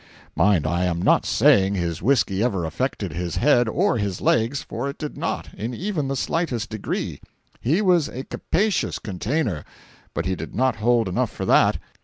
[0.35, 4.89] Mind, I am not saying his whisky ever affected his head or his legs, for
[4.89, 7.21] it did not, in even the slightest degree.
[7.59, 9.63] He was a capacious container,
[10.15, 11.77] but he did not hold enough for that.